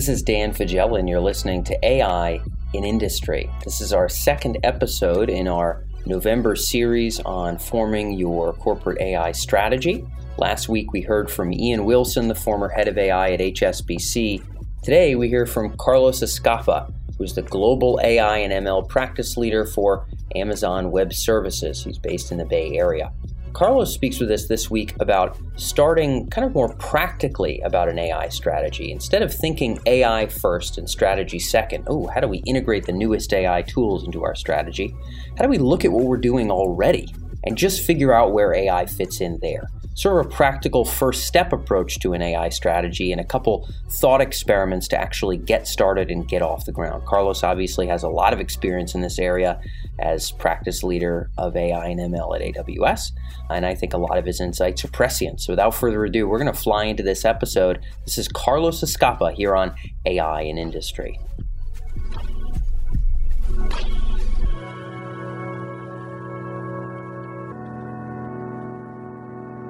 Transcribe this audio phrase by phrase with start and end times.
[0.00, 2.40] This is Dan Faggella, and you're listening to AI
[2.72, 3.50] in Industry.
[3.66, 10.06] This is our second episode in our November series on forming your corporate AI strategy.
[10.38, 14.42] Last week we heard from Ian Wilson, the former head of AI at HSBC.
[14.82, 20.06] Today we hear from Carlos Escapa, who's the global AI and ML practice leader for
[20.34, 21.84] Amazon Web Services.
[21.84, 23.12] He's based in the Bay Area.
[23.52, 28.28] Carlos speaks with us this week about starting kind of more practically about an AI
[28.28, 28.92] strategy.
[28.92, 33.32] Instead of thinking AI first and strategy second, oh, how do we integrate the newest
[33.34, 34.94] AI tools into our strategy?
[35.36, 37.12] How do we look at what we're doing already
[37.44, 39.68] and just figure out where AI fits in there?
[40.00, 43.68] Sort of a practical first step approach to an AI strategy and a couple
[44.00, 47.04] thought experiments to actually get started and get off the ground.
[47.04, 49.60] Carlos obviously has a lot of experience in this area
[49.98, 53.12] as practice leader of AI and ML at AWS,
[53.50, 55.42] and I think a lot of his insights are prescient.
[55.42, 57.84] So without further ado, we're going to fly into this episode.
[58.06, 59.74] This is Carlos Escapa here on
[60.06, 61.20] AI and Industry.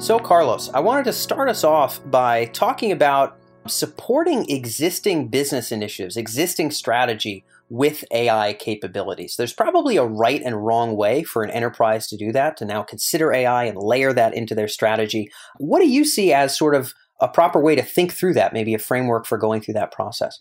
[0.00, 6.16] So, Carlos, I wanted to start us off by talking about supporting existing business initiatives,
[6.16, 9.34] existing strategy with AI capabilities.
[9.36, 12.82] There's probably a right and wrong way for an enterprise to do that, to now
[12.82, 15.30] consider AI and layer that into their strategy.
[15.58, 18.72] What do you see as sort of a proper way to think through that, maybe
[18.72, 20.40] a framework for going through that process?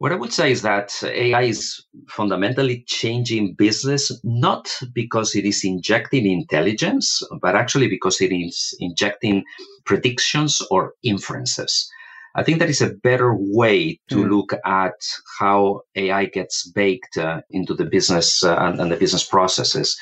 [0.00, 5.62] What I would say is that AI is fundamentally changing business, not because it is
[5.62, 9.44] injecting intelligence, but actually because it is injecting
[9.84, 11.86] predictions or inferences.
[12.34, 14.30] I think that is a better way to mm.
[14.30, 14.94] look at
[15.38, 19.98] how AI gets baked uh, into the business uh, and, and the business processes.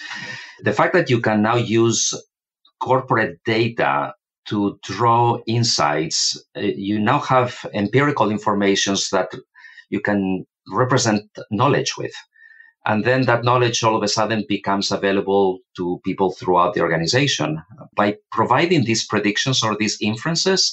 [0.61, 2.15] The fact that you can now use
[2.81, 4.15] corporate data
[4.49, 9.31] to draw insights, uh, you now have empirical informations that
[9.91, 12.13] you can represent knowledge with.
[12.87, 17.63] And then that knowledge all of a sudden becomes available to people throughout the organization.
[17.95, 20.73] By providing these predictions or these inferences,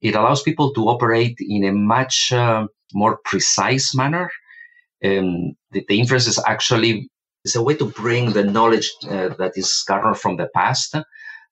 [0.00, 4.30] it allows people to operate in a much uh, more precise manner.
[5.04, 7.08] Um, the, the inferences actually
[7.44, 10.96] is a way to bring the knowledge uh, that is garnered from the past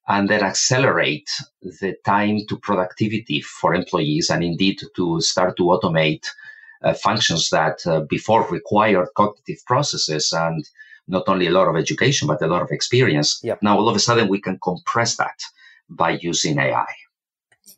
[0.07, 1.29] and then accelerate
[1.61, 6.27] the time to productivity for employees and indeed to start to automate
[6.91, 10.67] functions that uh, before required cognitive processes and
[11.07, 13.39] not only a lot of education, but a lot of experience.
[13.43, 13.59] Yep.
[13.61, 15.39] Now, all of a sudden, we can compress that
[15.89, 16.85] by using AI.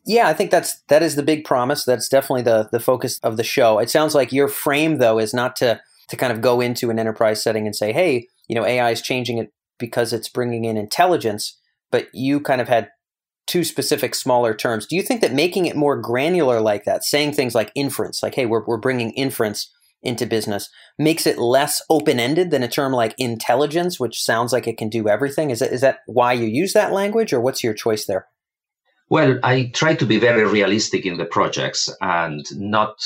[0.04, 1.84] Yeah, I think that's that is the big promise.
[1.84, 3.78] That's definitely the the focus of the show.
[3.80, 6.98] It sounds like your frame though is not to to kind of go into an
[6.98, 10.76] enterprise setting and say, "Hey, you know, AI is changing it because it's bringing in
[10.76, 11.58] intelligence,"
[11.90, 12.90] but you kind of had
[13.46, 14.86] two specific smaller terms.
[14.86, 18.34] Do you think that making it more granular like that, saying things like inference, like,
[18.34, 20.68] hey, we're, we're bringing inference into business,
[20.98, 24.88] makes it less open ended than a term like intelligence, which sounds like it can
[24.88, 25.50] do everything?
[25.50, 28.26] Is that, is that why you use that language, or what's your choice there?
[29.08, 32.96] Well, I try to be very realistic in the projects and not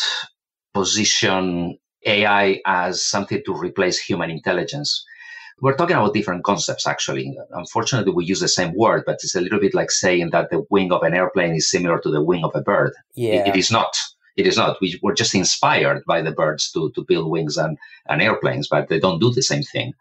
[0.73, 5.05] position AI as something to replace human intelligence
[5.61, 7.37] we're talking about different concepts actually.
[7.53, 10.65] Unfortunately we use the same word but it's a little bit like saying that the
[10.71, 12.93] wing of an airplane is similar to the wing of a bird.
[13.15, 13.47] Yeah.
[13.47, 13.97] it, it is not.
[14.37, 14.81] It is not.
[14.81, 17.77] We were just inspired by the birds to, to build wings and,
[18.09, 19.93] and airplanes but they don't do the same thing.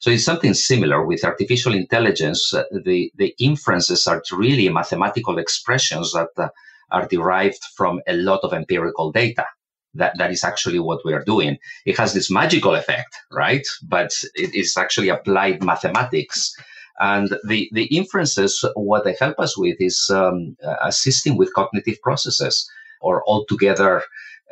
[0.00, 1.06] So it's something similar.
[1.06, 6.48] With artificial intelligence uh, the, the inferences are really mathematical expressions that uh,
[6.90, 9.46] are derived from a lot of empirical data
[9.94, 11.58] that, that is actually what we are doing.
[11.84, 13.66] It has this magical effect, right?
[13.82, 16.54] But it is actually applied mathematics.
[17.00, 22.68] And the, the inferences, what they help us with is um, assisting with cognitive processes
[23.00, 24.02] or altogether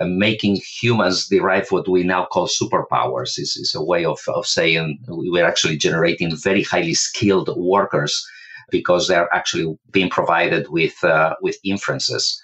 [0.01, 4.47] uh, making humans derive what we now call superpowers is, is a way of, of
[4.47, 8.27] saying we're actually generating very highly skilled workers
[8.71, 12.41] because they're actually being provided with, uh, with inferences.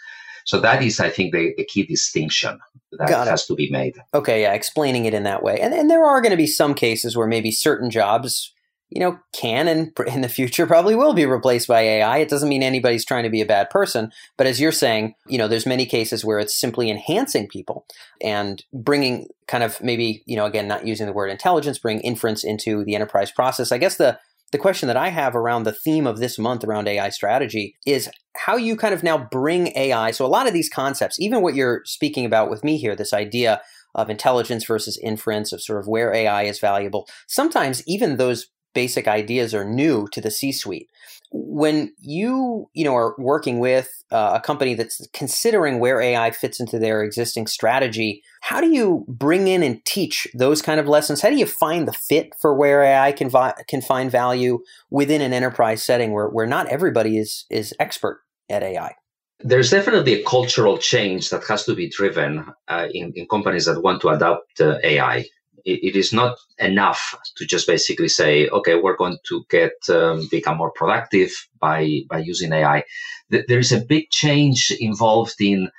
[0.47, 2.61] So that is, I think, the, the key distinction
[2.93, 3.47] that Got has it.
[3.49, 3.97] to be made.
[4.15, 5.61] Okay, yeah, explaining it in that way.
[5.61, 8.55] And, and there are going to be some cases where maybe certain jobs,
[8.89, 12.19] you know, can and in the future probably will be replaced by AI.
[12.19, 15.37] It doesn't mean anybody's trying to be a bad person, but as you're saying, you
[15.37, 17.85] know, there's many cases where it's simply enhancing people
[18.23, 22.45] and bringing kind of maybe, you know, again, not using the word intelligence, bring inference
[22.45, 23.73] into the enterprise process.
[23.73, 24.21] I guess the
[24.53, 28.09] the question that I have around the theme of this month around AI strategy is
[28.37, 30.11] how you kind of now bring AI.
[30.13, 33.13] So, a lot of these concepts, even what you're speaking about with me here, this
[33.13, 33.61] idea
[33.95, 39.09] of intelligence versus inference, of sort of where AI is valuable, sometimes even those basic
[39.09, 40.89] ideas are new to the C suite.
[41.33, 46.61] When you you know are working with uh, a company that's considering where AI fits
[46.61, 51.21] into their existing strategy, how do you bring in and teach those kind of lessons?
[51.21, 55.21] How do you find the fit for where AI can vi- can find value within
[55.21, 58.95] an enterprise setting where where not everybody is is expert at AI?
[59.41, 63.83] There's definitely a cultural change that has to be driven uh, in, in companies that
[63.83, 65.27] want to adopt uh, AI
[65.67, 70.57] it, is not enough to just basically say, okay, we're going to get um, become
[70.59, 71.31] more productive
[71.61, 72.85] by by using AI.
[73.31, 75.71] There is a big change involved in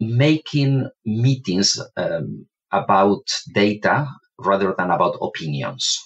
[0.00, 3.24] making meetings um, about
[3.54, 4.08] data
[4.38, 5.98] rather than about opinions.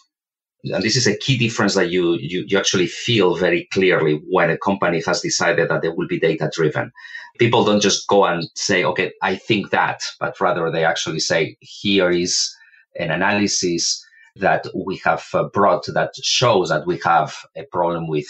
[0.64, 4.48] And this is a key difference that you, you, you actually feel very clearly when
[4.48, 6.92] a company has decided that they will be data driven.
[7.38, 11.56] People don't just go and say, okay, I think that, but rather they actually say,
[11.60, 12.54] here is
[12.96, 14.04] an analysis
[14.36, 18.26] that we have uh, brought that shows that we have a problem with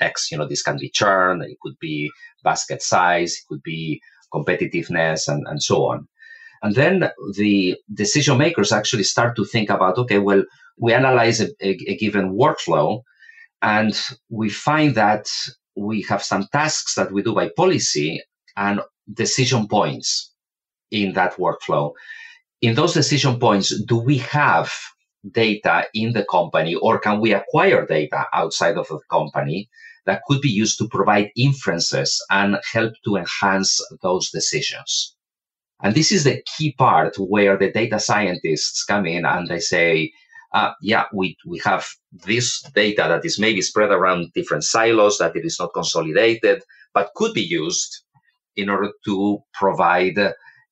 [0.00, 0.30] X.
[0.30, 2.10] You know, this can be churn, it could be
[2.42, 4.00] basket size, it could be
[4.32, 6.08] competitiveness, and, and so on.
[6.62, 10.44] And then the decision makers actually start to think about okay, well,
[10.78, 13.02] we analyze a, a, a given workflow
[13.60, 14.00] and
[14.30, 15.28] we find that
[15.76, 18.22] we have some tasks that we do by policy
[18.56, 18.80] and
[19.12, 20.32] decision points
[20.90, 21.92] in that workflow
[22.62, 24.72] in those decision points, do we have
[25.32, 29.68] data in the company or can we acquire data outside of the company
[30.06, 35.16] that could be used to provide inferences and help to enhance those decisions?
[35.82, 40.12] And this is the key part where the data scientists come in and they say,
[40.54, 45.34] uh, yeah, we, we have this data that is maybe spread around different silos, that
[45.34, 46.62] it is not consolidated,
[46.94, 48.04] but could be used
[48.54, 50.18] in order to provide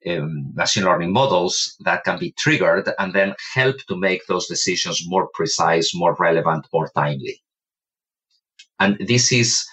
[0.08, 5.02] um, machine learning models that can be triggered and then help to make those decisions
[5.06, 7.42] more precise, more relevant, more timely.
[8.78, 9.66] And this is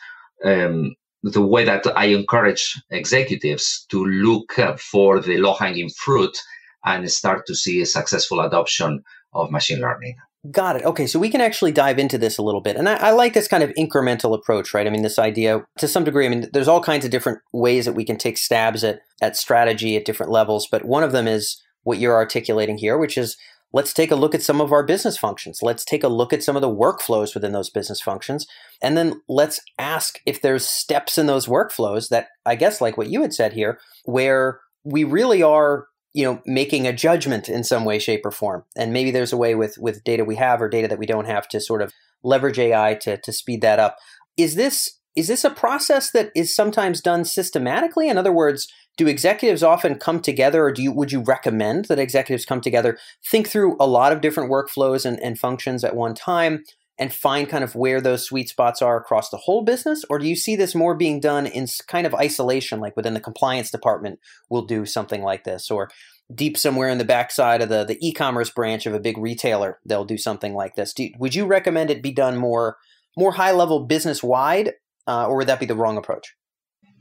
[0.44, 6.38] um, the way that I encourage executives to look for the low hanging fruit
[6.86, 9.04] and start to see a successful adoption
[9.34, 10.16] of machine learning.
[10.52, 10.86] Got it.
[10.86, 12.76] Okay, so we can actually dive into this a little bit.
[12.76, 14.86] And I, I, like this kind of incremental approach, right?
[14.86, 17.86] I mean, this idea to some degree, I mean, there's all kinds of different ways
[17.86, 20.68] that we can take stabs at, at strategy at different levels.
[20.70, 23.36] But one of them is what you're articulating here, which is
[23.74, 25.60] let's take a look at some of our business functions.
[25.64, 28.46] Let's take a look at some of the workflows within those business functions.
[28.82, 33.10] And then let's ask if there's steps in those workflows that I guess, like what
[33.10, 37.86] you had said here, where we really are you know making a judgment in some
[37.86, 38.64] way shape or form.
[38.76, 41.28] And maybe there's a way with with data we have or data that we don't
[41.28, 41.94] have to sort of
[42.24, 43.98] leverage ai to to speed that up.
[44.36, 48.10] Is this is this a process that is sometimes done systematically?
[48.10, 48.68] In other words
[48.98, 52.98] do executives often come together or do you would you recommend that executives come together
[53.30, 56.64] think through a lot of different workflows and, and functions at one time
[57.00, 60.04] and find kind of where those sweet spots are across the whole business?
[60.10, 63.20] Or do you see this more being done in kind of isolation, like within the
[63.20, 65.90] compliance department will do something like this, or
[66.34, 70.06] deep somewhere in the backside of the, the e-commerce branch of a big retailer, they'll
[70.06, 70.94] do something like this.
[70.94, 72.78] Do, would you recommend it be done more
[73.16, 74.74] more high level business wide,
[75.08, 76.36] uh, or would that be the wrong approach?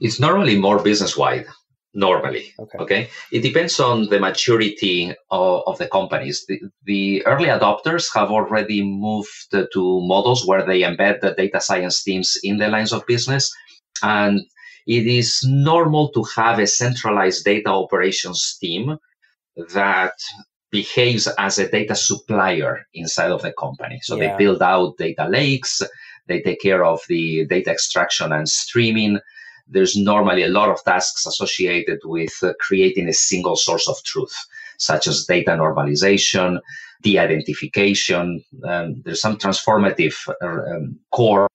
[0.01, 1.47] It's normally more business wide
[1.97, 2.53] normally.
[2.59, 2.79] Okay.
[2.79, 3.09] okay.
[3.33, 6.45] It depends on the maturity of, of the companies.
[6.47, 12.05] The, the, early adopters have already moved to models where they embed the data science
[12.05, 13.53] teams in the lines of business.
[14.03, 14.43] And
[14.87, 18.99] it is normal to have a centralized data operations team
[19.73, 20.13] that
[20.71, 24.01] behaves as a data supplier inside of the company.
[24.03, 24.37] So yeah.
[24.37, 25.81] they build out data lakes,
[26.27, 29.19] they take care of the data extraction and streaming
[29.69, 34.35] there's normally a lot of tasks associated with uh, creating a single source of truth,
[34.79, 36.61] such as data normalization,
[37.03, 38.43] de-identification.
[38.65, 41.49] Um, there's some transformative uh, um, core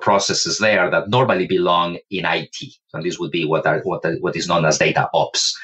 [0.00, 2.56] processes there that normally belong in IT,
[2.92, 5.58] and this would be what are, what, what is known as data ops.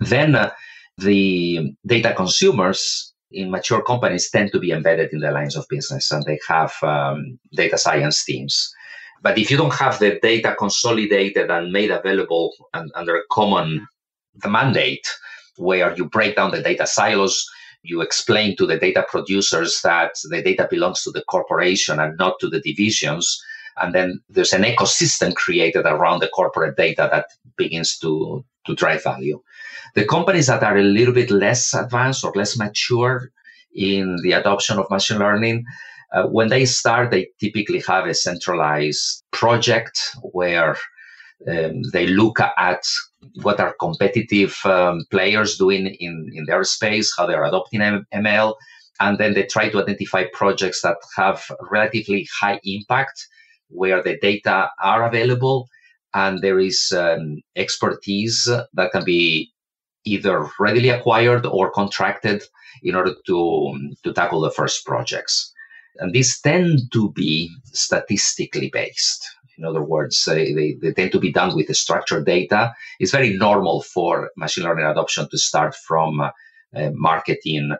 [0.00, 0.50] Then uh,
[0.98, 6.10] the data consumers in mature companies tend to be embedded in the lines of business,
[6.10, 8.72] and they have um, data science teams.
[9.26, 13.84] But if you don't have the data consolidated and made available and, under a common
[14.46, 15.04] mandate,
[15.56, 17.44] where you break down the data silos,
[17.82, 22.38] you explain to the data producers that the data belongs to the corporation and not
[22.38, 23.42] to the divisions.
[23.78, 29.02] And then there's an ecosystem created around the corporate data that begins to, to drive
[29.02, 29.42] value.
[29.96, 33.32] The companies that are a little bit less advanced or less mature
[33.74, 35.64] in the adoption of machine learning,
[36.12, 40.76] uh, when they start, they typically have a centralized project where
[41.48, 42.84] um, they look at
[43.42, 48.54] what are competitive um, players doing in, in their space, how they're adopting ML,
[49.00, 53.26] and then they try to identify projects that have relatively high impact
[53.68, 55.68] where the data are available
[56.14, 59.52] and there is um, expertise that can be
[60.04, 62.42] either readily acquired or contracted
[62.82, 65.52] in order to, to tackle the first projects.
[65.98, 69.28] And these tend to be statistically based.
[69.58, 72.74] In other words, they, they tend to be done with structured data.
[73.00, 76.30] It's very normal for machine learning adoption to start from uh,
[76.92, 77.74] marketing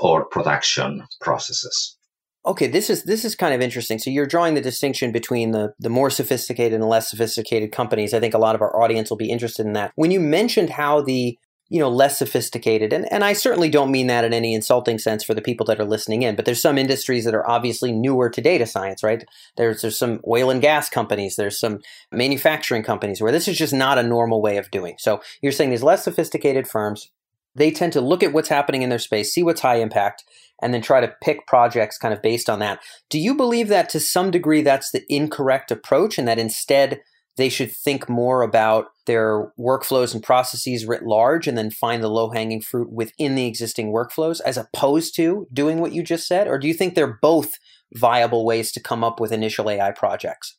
[0.00, 1.96] or production processes.
[2.44, 4.00] Okay, this is this is kind of interesting.
[4.00, 8.12] So you're drawing the distinction between the the more sophisticated and less sophisticated companies.
[8.12, 9.92] I think a lot of our audience will be interested in that.
[9.94, 11.38] When you mentioned how the
[11.72, 12.92] you know less sophisticated.
[12.92, 15.80] And, and i certainly don't mean that in any insulting sense for the people that
[15.80, 19.24] are listening in but there's some industries that are obviously newer to data science right?
[19.56, 21.80] There's there's some oil and gas companies there's some
[22.12, 24.96] manufacturing companies where this is just not a normal way of doing.
[24.98, 27.10] So you're saying these less sophisticated firms
[27.54, 30.24] they tend to look at what's happening in their space, see what's high impact,
[30.62, 32.80] and then try to pick projects kind of based on that.
[33.10, 37.00] Do you believe that to some degree that's the incorrect approach and that instead
[37.36, 42.08] they should think more about their workflows and processes writ large and then find the
[42.08, 46.46] low hanging fruit within the existing workflows as opposed to doing what you just said?
[46.46, 47.54] Or do you think they're both
[47.94, 50.56] viable ways to come up with initial AI projects?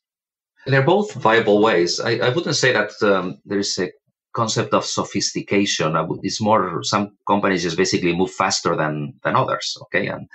[0.66, 2.00] They're both viable ways.
[2.00, 3.92] I, I wouldn't say that um, there is a
[4.34, 5.96] concept of sophistication.
[6.24, 9.78] It's more some companies just basically move faster than than others.
[9.84, 10.28] Okay, and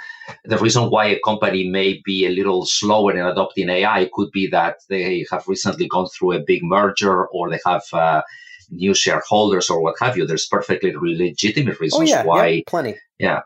[0.44, 4.46] the reason why a company may be a little slower in adopting AI could be
[4.48, 7.82] that they have recently gone through a big merger or they have.
[7.92, 8.22] Uh,
[8.70, 12.62] new shareholders or what have you there's perfectly legitimate oh, reasons oh, yeah, why yeah,
[12.66, 13.40] plenty yeah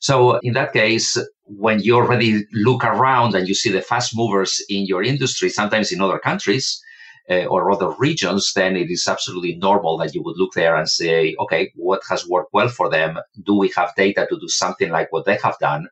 [0.00, 4.62] so in that case when you already look around and you see the fast movers
[4.68, 6.82] in your industry sometimes in other countries
[7.30, 10.88] uh, or other regions, then it is absolutely normal that you would look there and
[10.88, 13.18] say, okay, what has worked well for them?
[13.42, 15.88] Do we have data to do something like what they have done?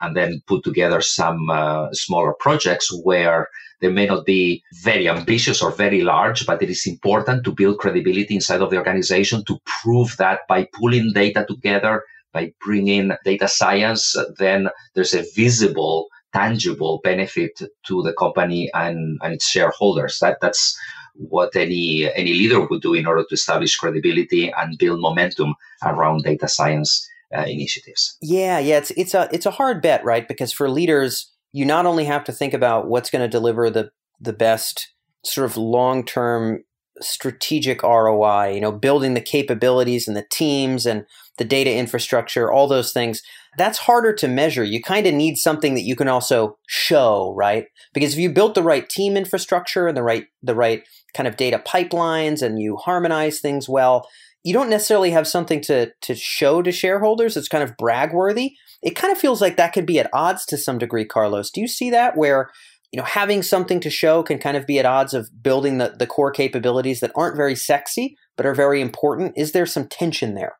[0.00, 3.48] And then put together some uh, smaller projects where
[3.80, 7.78] they may not be very ambitious or very large, but it is important to build
[7.78, 13.48] credibility inside of the organization to prove that by pulling data together, by bringing data
[13.48, 20.18] science, then there's a visible tangible benefit to the company and, and its shareholders.
[20.20, 20.78] That that's
[21.14, 26.24] what any any leader would do in order to establish credibility and build momentum around
[26.24, 28.16] data science uh, initiatives.
[28.20, 30.26] Yeah, yeah, it's it's a it's a hard bet, right?
[30.26, 33.90] Because for leaders, you not only have to think about what's going to deliver the
[34.20, 34.88] the best
[35.24, 36.64] sort of long term
[37.00, 41.06] strategic ROI, you know, building the capabilities and the teams and
[41.38, 43.22] the data infrastructure, all those things
[43.56, 44.64] that's harder to measure.
[44.64, 47.66] You kind of need something that you can also show, right?
[47.92, 50.82] Because if you built the right team infrastructure and the right the right
[51.14, 54.08] kind of data pipelines and you harmonize things well,
[54.42, 57.36] you don't necessarily have something to to show to shareholders.
[57.36, 58.54] It's kind of brag worthy.
[58.82, 61.50] It kind of feels like that could be at odds to some degree, Carlos.
[61.50, 62.50] Do you see that where
[62.92, 65.94] you know having something to show can kind of be at odds of building the,
[65.98, 69.32] the core capabilities that aren't very sexy but are very important?
[69.36, 70.56] Is there some tension there?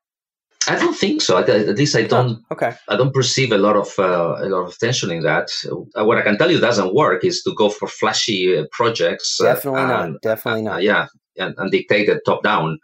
[0.68, 1.38] I don't think so.
[1.38, 2.38] At, at least I don't.
[2.50, 2.75] Oh, okay.
[2.88, 5.49] I don't perceive a lot of uh, a lot of tension in that.
[5.71, 9.40] Uh, what I can tell you doesn't work is to go for flashy uh, projects.
[9.40, 10.23] Uh, Definitely and, not.
[10.23, 10.83] Definitely not.
[10.83, 11.06] yeah,
[11.37, 12.78] and, and dictate it top down.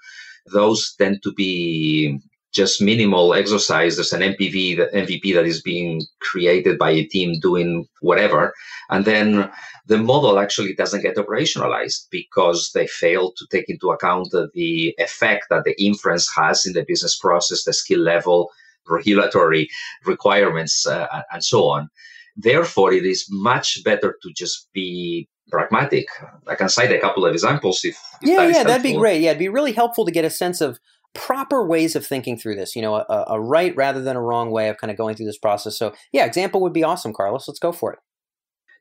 [0.52, 2.18] Those tend to be
[2.52, 3.96] just minimal exercise.
[3.96, 8.52] There's an MPV, MVP that is being created by a team doing whatever,
[8.90, 9.50] and then
[9.86, 15.46] the model actually doesn't get operationalized because they fail to take into account the effect
[15.50, 18.50] that the inference has in the business process, the skill level,
[18.88, 19.68] regulatory
[20.04, 21.88] requirements, uh, and so on.
[22.36, 26.06] Therefore, it is much better to just be pragmatic.
[26.46, 29.20] I can cite a couple of examples if, if yeah, that yeah, that'd be great.
[29.20, 30.78] Yeah, it'd be really helpful to get a sense of
[31.14, 32.76] proper ways of thinking through this.
[32.76, 35.26] You know, a, a right rather than a wrong way of kind of going through
[35.26, 35.78] this process.
[35.78, 37.48] So, yeah, example would be awesome, Carlos.
[37.48, 37.98] Let's go for it.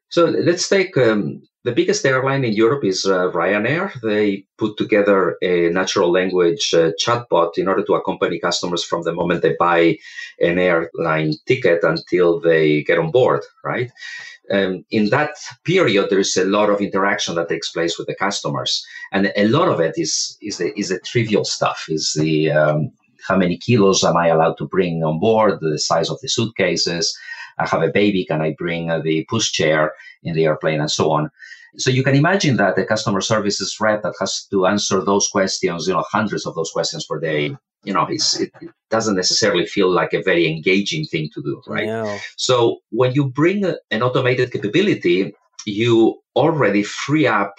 [0.09, 3.91] So let's take um, the biggest airline in Europe is uh, Ryanair.
[4.01, 9.13] They put together a natural language uh, chatbot in order to accompany customers from the
[9.13, 9.97] moment they buy
[10.39, 13.91] an airline ticket until they get on board, right?
[14.51, 15.31] Um, in that
[15.63, 19.47] period, there is a lot of interaction that takes place with the customers, and a
[19.47, 21.85] lot of it is is the is the trivial stuff.
[21.89, 22.91] Is the um,
[23.27, 25.59] how many kilos am I allowed to bring on board?
[25.61, 27.15] The size of the suitcases
[27.59, 29.89] I have a baby, can I bring uh, the pushchair
[30.23, 31.29] in the airplane, and so on.
[31.77, 35.87] So you can imagine that the customer services rep that has to answer those questions,
[35.87, 38.51] you know, hundreds of those questions per day, you know, it, it,
[38.89, 41.85] doesn't necessarily feel like a very engaging thing to do, right?
[41.85, 42.17] No.
[42.37, 47.53] So when you bring an automated capability, you already free up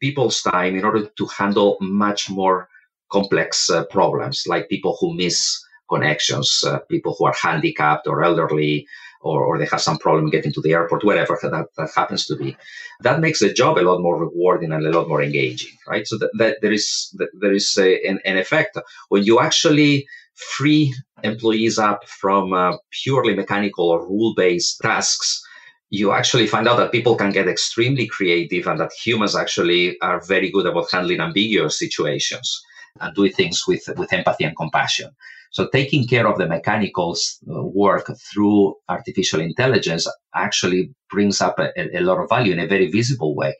[0.00, 2.68] people's time in order to handle much more
[3.10, 8.86] complex uh, problems, like people who miss connections, uh, people who are handicapped or elderly,
[9.24, 12.36] or, or they have some problem getting to the airport, whatever that, that happens to
[12.36, 12.56] be.
[13.00, 16.06] That makes the job a lot more rewarding and a lot more engaging, right?
[16.06, 18.78] So that, that there is that there is a, an, an, effect
[19.08, 25.42] when you actually free employees up from uh, purely mechanical or rule-based tasks.
[25.90, 30.20] You actually find out that people can get extremely creative and that humans actually are
[30.26, 32.62] very good about handling ambiguous situations
[33.00, 35.10] and doing things with, with empathy and compassion.
[35.54, 37.16] So taking care of the mechanical
[37.48, 42.66] uh, work through artificial intelligence actually brings up a, a lot of value in a
[42.66, 43.54] very visible way.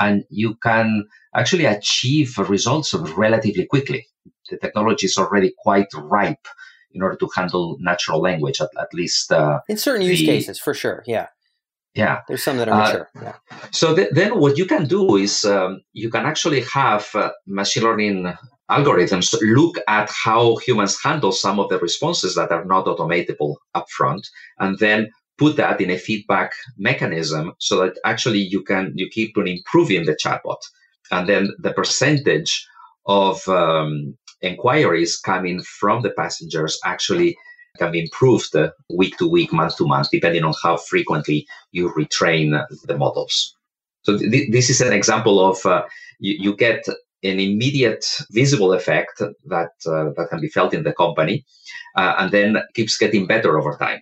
[0.00, 4.06] And you can actually achieve results relatively quickly.
[4.48, 6.48] The technology is already quite ripe
[6.92, 9.30] in order to handle natural language, at, at least.
[9.30, 11.04] Uh, in certain use cases, for sure.
[11.06, 11.26] Yeah.
[11.94, 12.22] Yeah.
[12.26, 13.10] There's some that are uh, mature.
[13.16, 13.34] Uh, yeah.
[13.70, 17.82] So th- then what you can do is um, you can actually have uh, machine
[17.82, 18.34] learning
[18.70, 24.22] algorithms look at how humans handle some of the responses that are not automatable upfront
[24.58, 29.36] and then put that in a feedback mechanism so that actually you can you keep
[29.36, 30.60] on improving the chatbot.
[31.10, 32.66] And then the percentage
[33.06, 37.36] of um, inquiries coming from the passengers actually
[37.78, 41.90] can be improved uh, week to week month to month depending on how frequently you
[41.90, 43.56] retrain the models.
[44.02, 45.82] So th- this is an example of uh,
[46.20, 46.84] you, you, get
[47.24, 51.44] an immediate visible effect that uh, that can be felt in the company,
[51.96, 54.00] uh, and then keeps getting better over time.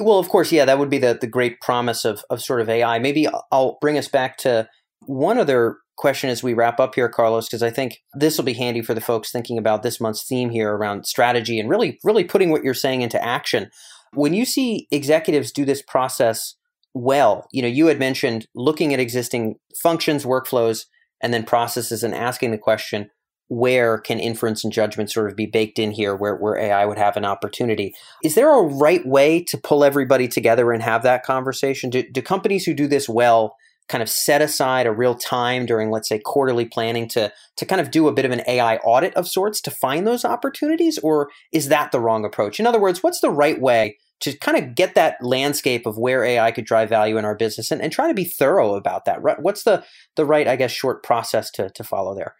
[0.00, 2.68] Well, of course, yeah, that would be the the great promise of of sort of
[2.68, 2.98] AI.
[2.98, 4.68] Maybe I'll bring us back to
[5.00, 8.52] one other question as we wrap up here, Carlos, because I think this will be
[8.52, 12.24] handy for the folks thinking about this month's theme here around strategy and really, really
[12.24, 13.70] putting what you're saying into action.
[14.12, 16.54] When you see executives do this process
[16.96, 20.86] well, you know, you had mentioned looking at existing functions, workflows,
[21.22, 23.10] and then processes and asking the question
[23.48, 26.98] where can inference and judgment sort of be baked in here where, where AI would
[26.98, 27.94] have an opportunity?
[28.24, 31.90] Is there a right way to pull everybody together and have that conversation?
[31.90, 33.54] Do, do companies who do this well
[33.88, 37.80] kind of set aside a real time during, let's say, quarterly planning to, to kind
[37.80, 40.98] of do a bit of an AI audit of sorts to find those opportunities?
[40.98, 42.58] Or is that the wrong approach?
[42.58, 46.24] In other words, what's the right way to kind of get that landscape of where
[46.24, 49.20] AI could drive value in our business and, and try to be thorough about that.
[49.40, 49.84] What's the,
[50.16, 52.34] the right, I guess, short process to, to follow there?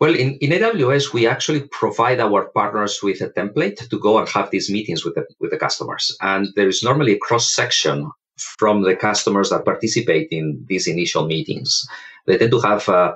[0.00, 4.28] Well, in, in AWS, we actually provide our partners with a template to go and
[4.30, 6.16] have these meetings with the, with the customers.
[6.22, 11.26] And there is normally a cross section from the customers that participate in these initial
[11.26, 11.86] meetings.
[12.26, 13.14] They tend to have uh,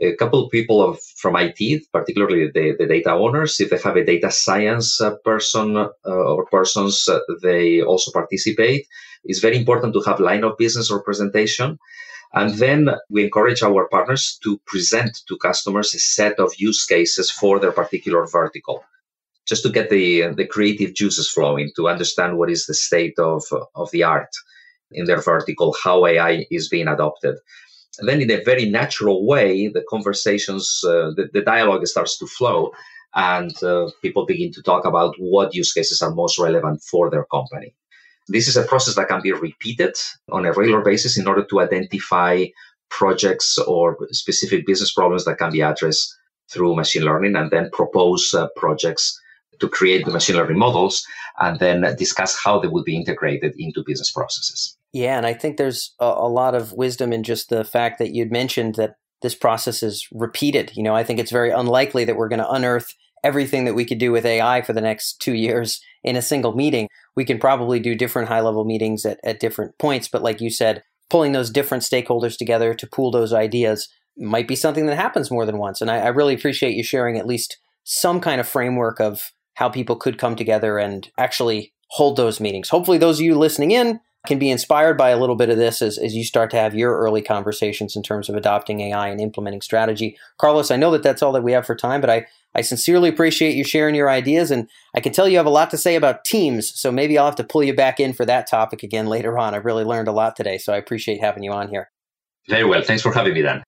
[0.00, 3.96] a couple of people of, from IT, particularly the, the data owners, if they have
[3.96, 8.86] a data science uh, person uh, or persons, uh, they also participate.
[9.24, 11.78] It's very important to have line of business representation.
[12.34, 17.30] And then we encourage our partners to present to customers a set of use cases
[17.30, 18.82] for their particular vertical,
[19.46, 23.44] just to get the, the creative juices flowing, to understand what is the state of,
[23.74, 24.30] of the art
[24.92, 27.36] in their vertical, how AI is being adopted
[28.00, 32.72] then in a very natural way the conversations uh, the, the, dialogue starts to flow
[33.14, 37.24] and uh, people begin to talk about what use cases are most relevant for their
[37.24, 37.74] company.
[38.28, 39.94] This is a process that can be repeated
[40.30, 42.46] on a regular basis in order to identify
[42.88, 46.16] projects or specific business problems that can be addressed
[46.50, 49.18] through machine learning and then propose uh, projects
[49.58, 51.04] to create the machine learning models
[51.40, 55.56] and then discuss how they would be integrated into business processes yeah, and I think
[55.56, 59.34] there's a, a, lot of wisdom in just the fact that you'd mentioned that this
[59.34, 60.72] process is repeated.
[60.74, 63.84] You know, I think it's very unlikely that we're going to unearth everything that we
[63.84, 66.88] could do with AI for the next two years in a single meeting.
[67.16, 70.50] We can probably do different high level meetings at, at different points, but like you
[70.50, 75.30] said, pulling those different stakeholders together to pool those ideas might be something that happens
[75.30, 75.80] more than once.
[75.80, 79.68] And I, I really appreciate you sharing at least some kind of framework of how
[79.68, 82.70] people could come together and actually hold those meetings.
[82.70, 85.82] Hopefully, those of you listening in can be inspired by a little bit of this
[85.82, 89.20] as, as you start to have your early conversations in terms of adopting AI and
[89.20, 90.16] implementing strategy.
[90.38, 93.08] Carlos, I know that that's all that we have for time, but I, I sincerely
[93.08, 94.50] appreciate you sharing your ideas.
[94.50, 96.72] And I can tell you have a lot to say about teams.
[96.78, 99.54] So maybe I'll have to pull you back in for that topic again later on.
[99.54, 100.58] I've really learned a lot today.
[100.58, 101.90] So I appreciate having you on here.
[102.48, 102.82] Very well.
[102.82, 103.62] Thanks for having me, Dan.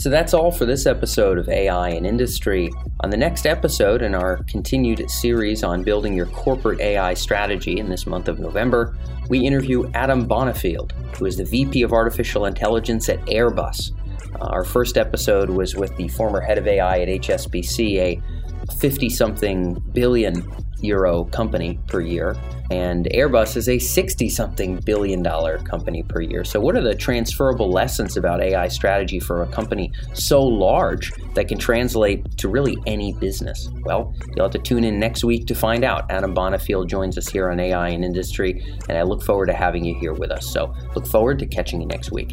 [0.00, 2.70] So that's all for this episode of AI in Industry.
[3.00, 7.90] On the next episode in our continued series on building your corporate AI strategy in
[7.90, 8.96] this month of November,
[9.28, 13.90] we interview Adam Bonifield, who is the VP of Artificial Intelligence at Airbus.
[14.40, 19.10] Uh, our first episode was with the former head of AI at HSBC, a 50
[19.10, 20.50] something billion
[20.82, 22.36] euro company per year,
[22.70, 26.44] and Airbus is a 60 something billion dollar company per year.
[26.44, 31.48] So, what are the transferable lessons about AI strategy for a company so large that
[31.48, 33.68] can translate to really any business?
[33.84, 36.10] Well, you'll have to tune in next week to find out.
[36.10, 39.84] Adam Bonifield joins us here on AI and Industry, and I look forward to having
[39.84, 40.50] you here with us.
[40.50, 42.32] So, look forward to catching you next week.